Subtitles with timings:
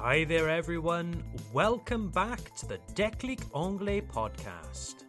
[0.00, 1.24] Hi there, everyone.
[1.52, 5.02] Welcome back to the Declic Anglais podcast.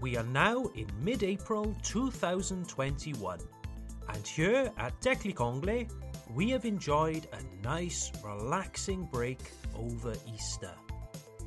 [0.00, 3.40] We are now in mid April 2021,
[4.10, 5.88] and here at Declic Anglais,
[6.32, 9.40] we have enjoyed a nice, relaxing break
[9.74, 10.70] over Easter.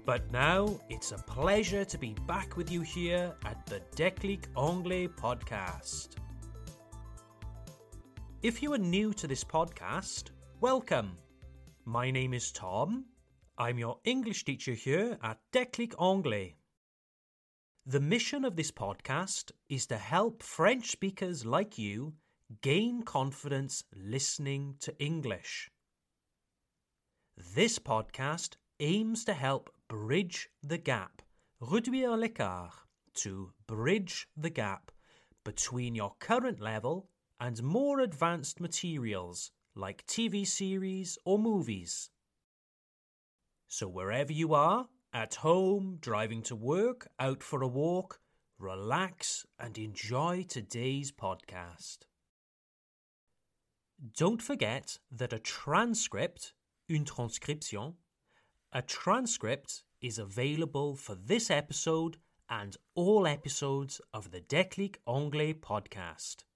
[0.05, 5.07] But now it's a pleasure to be back with you here at the Declic Anglais
[5.07, 6.18] podcast.
[8.44, 11.18] If you are new to this podcast, welcome.
[11.89, 13.05] My name is Tom.
[13.57, 16.57] I'm your English teacher here at Declic Anglais.
[17.86, 22.15] The mission of this podcast is to help French speakers like you
[22.61, 25.71] gain confidence listening to English.
[27.55, 31.21] This podcast aims to help bridge the gap,
[31.61, 32.73] réduire l'écart,
[33.13, 34.91] to bridge the gap
[35.45, 37.08] between your current level
[37.39, 42.09] and more advanced materials like TV series or movies.
[43.67, 48.19] So, wherever you are, at home, driving to work, out for a walk,
[48.58, 52.00] relax and enjoy today's podcast.
[54.16, 56.53] Don't forget that a transcript,
[56.89, 57.94] une transcription,
[58.72, 62.17] a transcript is available for this episode
[62.50, 66.47] and all episodes of the Declic Anglais podcast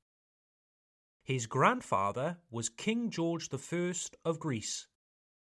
[1.23, 3.93] His grandfather was King George I
[4.25, 4.89] of Greece,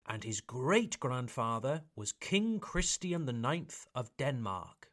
[0.06, 4.90] and his great grandfather was King Christian IX of Denmark.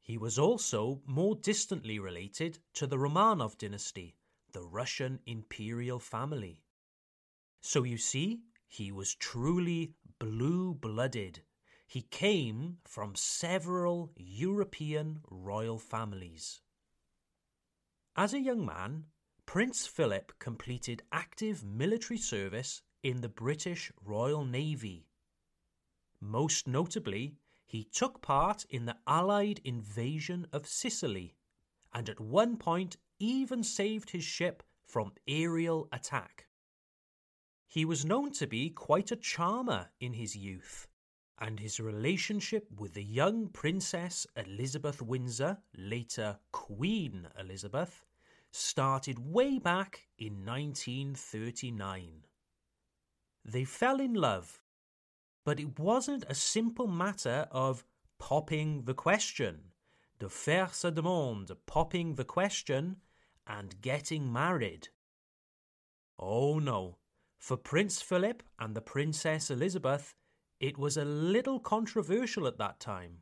[0.00, 4.16] He was also more distantly related to the Romanov dynasty,
[4.52, 6.62] the Russian imperial family.
[7.60, 11.42] So you see, he was truly blue blooded.
[11.86, 16.60] He came from several European royal families.
[18.16, 19.06] As a young man,
[19.46, 25.06] Prince Philip completed active military service in the British Royal Navy.
[26.20, 27.36] Most notably,
[27.66, 31.34] he took part in the Allied invasion of Sicily
[31.92, 36.46] and at one point even saved his ship from aerial attack.
[37.74, 40.86] He was known to be quite a charmer in his youth,
[41.40, 48.04] and his relationship with the young Princess Elizabeth Windsor, later Queen Elizabeth,
[48.52, 52.26] started way back in 1939.
[53.44, 54.62] They fell in love,
[55.44, 57.84] but it wasn't a simple matter of
[58.20, 59.72] popping the question,
[60.20, 62.98] de faire sa demande, popping the question,
[63.48, 64.90] and getting married.
[66.20, 66.98] Oh no,
[67.44, 70.14] for Prince Philip and the Princess Elizabeth,
[70.60, 73.18] it was a little controversial at that time.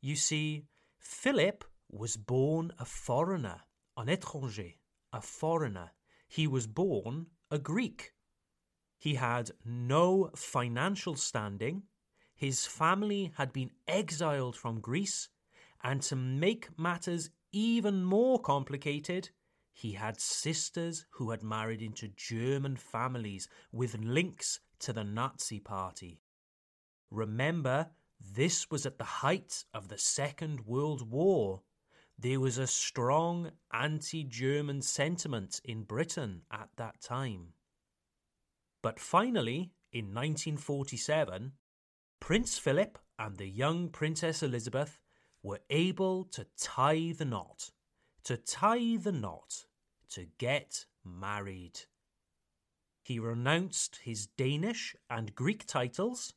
[0.00, 0.66] You see,
[1.00, 3.62] Philip was born a foreigner,
[3.96, 4.74] un étranger,
[5.12, 5.90] a foreigner.
[6.28, 8.12] He was born a Greek.
[9.00, 11.82] He had no financial standing.
[12.36, 15.28] His family had been exiled from Greece.
[15.82, 19.30] And to make matters even more complicated,
[19.76, 26.22] he had sisters who had married into German families with links to the Nazi Party.
[27.10, 31.60] Remember, this was at the height of the Second World War.
[32.18, 37.52] There was a strong anti German sentiment in Britain at that time.
[38.80, 41.52] But finally, in 1947,
[42.18, 44.98] Prince Philip and the young Princess Elizabeth
[45.42, 47.72] were able to tie the knot
[48.26, 49.66] to tie the knot,
[50.10, 51.78] to get married.
[53.04, 56.34] He renounced his Danish and Greek titles,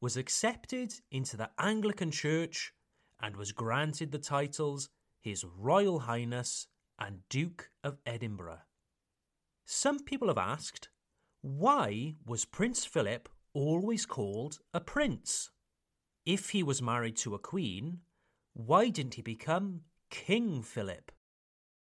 [0.00, 2.72] was accepted into the Anglican Church,
[3.20, 4.88] and was granted the titles
[5.20, 8.60] His Royal Highness and Duke of Edinburgh.
[9.64, 10.90] Some people have asked,
[11.40, 15.50] why was Prince Philip always called a prince?
[16.24, 18.02] If he was married to a queen,
[18.52, 21.10] why didn't he become King Philip?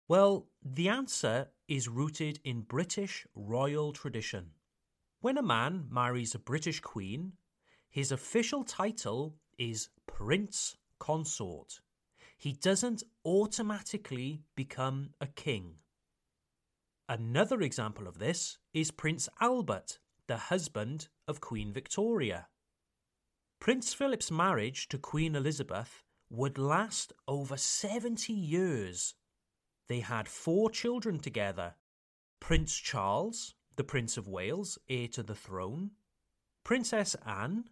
[0.06, 4.50] Well, the answer is rooted in British royal tradition.
[5.20, 7.32] When a man marries a British queen,
[7.88, 11.80] his official title is Prince Consort.
[12.36, 15.76] He doesn't automatically become a king.
[17.08, 22.48] Another example of this is Prince Albert, the husband of Queen Victoria.
[23.58, 29.14] Prince Philip's marriage to Queen Elizabeth would last over 70 years.
[29.88, 31.74] They had four children together
[32.40, 35.92] Prince Charles, the Prince of Wales, heir to the throne,
[36.62, 37.64] Princess Anne,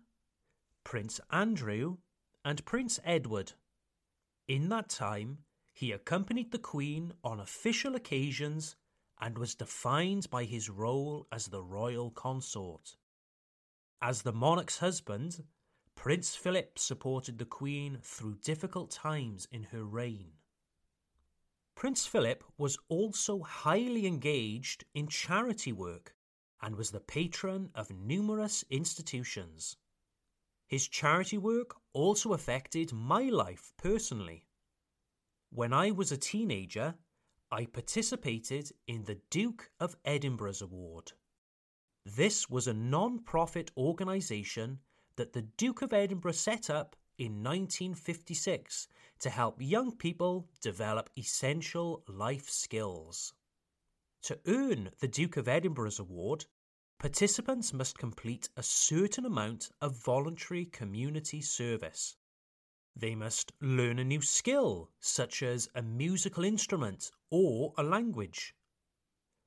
[0.84, 1.98] Prince Andrew,
[2.44, 3.52] and Prince Edward.
[4.48, 5.38] In that time,
[5.72, 8.76] he accompanied the Queen on official occasions
[9.20, 12.96] and was defined by his role as the royal consort.
[14.02, 15.44] As the monarch's husband,
[15.94, 20.32] Prince Philip supported the Queen through difficult times in her reign.
[21.74, 26.14] Prince Philip was also highly engaged in charity work
[26.60, 29.76] and was the patron of numerous institutions.
[30.68, 34.46] His charity work also affected my life personally.
[35.50, 36.94] When I was a teenager,
[37.50, 41.12] I participated in the Duke of Edinburgh's Award.
[42.06, 44.78] This was a non profit organisation
[45.16, 48.88] that the Duke of Edinburgh set up in 1956
[49.20, 53.32] to help young people develop essential life skills.
[54.24, 56.46] To earn the Duke of Edinburgh's Award,
[56.98, 62.16] participants must complete a certain amount of voluntary community service.
[62.96, 68.52] They must learn a new skill, such as a musical instrument or a language.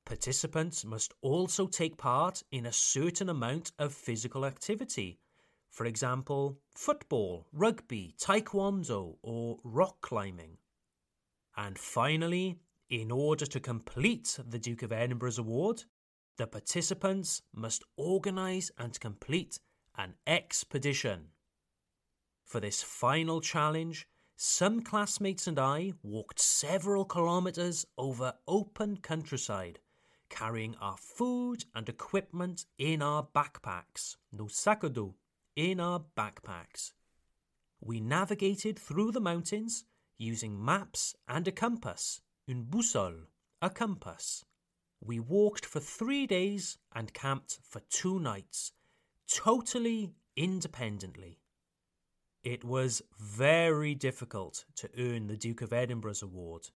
[0.06, 5.18] Participants must also take part in a certain amount of physical activity,
[5.76, 10.56] for example, football, rugby, taekwondo, or rock climbing.
[11.54, 15.84] And finally, in order to complete the Duke of Edinburgh's award,
[16.38, 19.60] the participants must organise and complete
[19.98, 21.26] an expedition.
[22.42, 29.80] For this final challenge, some classmates and I walked several kilometres over open countryside,
[30.30, 35.12] carrying our food and equipment in our backpacks, à dos,
[35.56, 36.92] in our backpacks.
[37.80, 39.84] We navigated through the mountains
[40.18, 43.26] using maps and a compass, une boussole,
[43.60, 44.44] a compass.
[45.00, 48.72] We walked for three days and camped for two nights,
[49.28, 51.40] totally independently.
[52.44, 56.70] It was very difficult to earn the Duke of Edinburgh's award,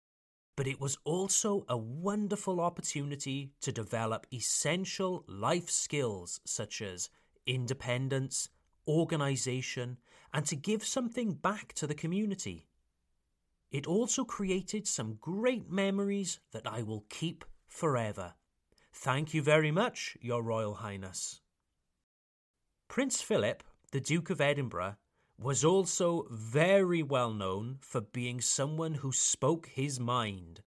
[0.57, 7.11] but it was also a wonderful opportunity to develop essential life skills such as
[7.47, 8.49] independence,
[8.88, 9.99] organisation,
[10.32, 12.67] and to give something back to the community.
[13.70, 18.35] It also created some great memories that I will keep forever.
[18.93, 21.43] Thank you very much, Your Royal Highness.
[22.88, 23.62] Prince Philip,
[23.93, 24.96] the Duke of Edinburgh,
[25.38, 30.62] was also very well known for being someone who spoke his mind,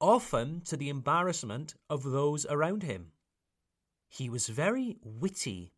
[0.00, 3.12] often to the embarrassment of those around him.
[4.08, 5.72] He was very witty,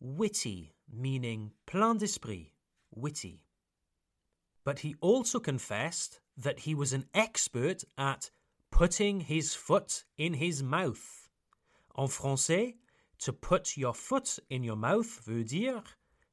[0.00, 2.52] witty meaning plein d'esprit,
[2.94, 3.42] witty.
[4.64, 8.30] But he also confessed that he was an expert at
[8.70, 11.28] putting his foot in his mouth.
[11.94, 12.74] En français,
[13.18, 15.82] to put your foot in your mouth veut dire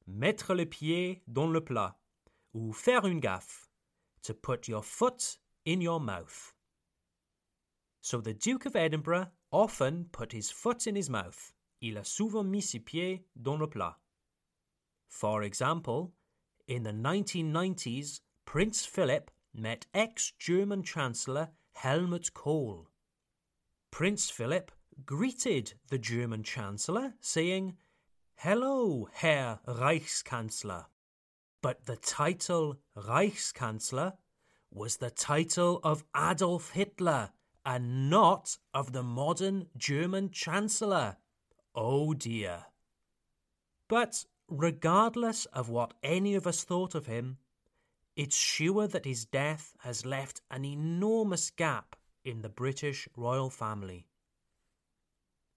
[0.06, 1.96] mettre le pied dans le plat,
[2.54, 3.70] ou faire une gaffe,
[4.22, 6.54] to put your foot in your mouth.
[8.02, 11.54] So the Duke of Edinburgh often put his foot in his mouth.
[11.86, 14.00] Il a souvent mis ses pieds dans le plat.
[15.10, 16.14] For example,
[16.66, 22.88] in the 1990s, Prince Philip met ex German Chancellor Helmut Kohl.
[23.92, 24.72] Prince Philip
[25.06, 27.76] greeted the German Chancellor, saying,
[28.36, 30.86] Hello, Herr Reichskanzler.
[31.62, 34.14] But the title Reichskanzler
[34.72, 37.32] was the title of Adolf Hitler
[37.66, 41.18] and not of the modern German Chancellor.
[41.76, 42.66] Oh dear.
[43.88, 47.38] But regardless of what any of us thought of him,
[48.16, 54.08] it's sure that his death has left an enormous gap in the British royal family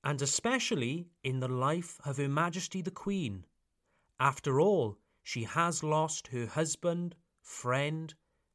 [0.07, 3.45] and especially in the life of Her Majesty the Queen.
[4.21, 8.15] After all, she has lost her husband, friend,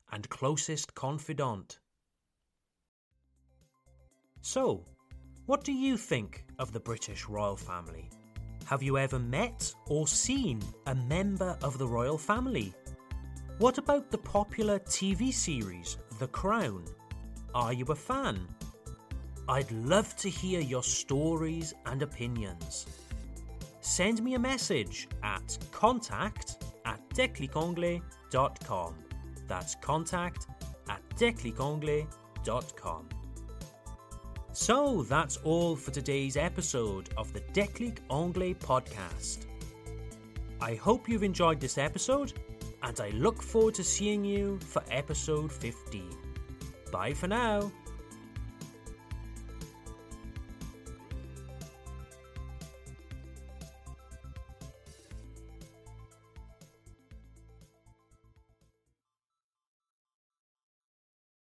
[0.10, 1.82] and closest confidant.
[4.40, 4.86] So,
[5.52, 8.10] what do you think of the British royal family?
[8.68, 12.74] Have you ever met or seen a member of the royal family?
[13.58, 16.86] What about the popular TV series The Crown?
[17.54, 18.48] Are you a fan?
[19.50, 22.86] I'd love to hear your stories and opinions.
[23.82, 28.96] Send me a message at contact at declicanglais.com.
[29.50, 30.48] That's contact
[30.88, 33.10] at declicanglais.com.
[34.54, 39.46] So that's all for today's episode of the Declic Anglais podcast.
[40.60, 42.34] I hope you've enjoyed this episode,
[42.84, 46.04] and I look forward to seeing you for episode 15.
[46.92, 47.72] Bye for now.